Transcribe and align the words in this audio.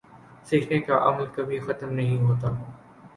سیکھنے 0.47 0.79
کا 0.79 0.97
عمل 1.01 1.25
کبھی 1.35 1.59
ختم 1.59 1.91
نہیں 1.91 2.17
ہوتا 2.21 2.49